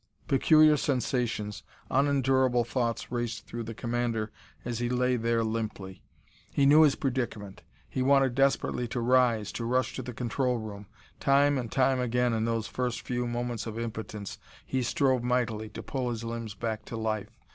Peculiar 0.27 0.77
sensations, 0.77 1.61
unendurable 1.91 2.63
thoughts 2.63 3.11
raced 3.11 3.45
through 3.45 3.61
the 3.61 3.75
commander 3.75 4.31
as 4.65 4.79
he 4.79 4.89
lay 4.89 5.15
there 5.15 5.43
limply. 5.43 6.01
He 6.51 6.65
knew 6.65 6.81
his 6.81 6.95
predicament. 6.95 7.61
He 7.87 8.01
wanted 8.01 8.33
desperately 8.33 8.87
to 8.87 8.99
rise, 8.99 9.51
to 9.51 9.63
rush 9.63 9.93
to 9.93 10.01
the 10.01 10.11
control 10.15 10.57
room. 10.57 10.87
Time 11.19 11.55
and 11.59 11.71
time 11.71 11.99
again 11.99 12.33
in 12.33 12.45
those 12.45 12.65
first 12.65 13.01
few 13.01 13.27
moments 13.27 13.67
of 13.67 13.77
impotence 13.77 14.39
he 14.65 14.81
strove 14.81 15.21
mightily 15.21 15.69
to 15.69 15.83
pull 15.83 16.09
his 16.09 16.23
limbs 16.23 16.55
back 16.55 16.83
to 16.85 16.97
life. 16.97 17.39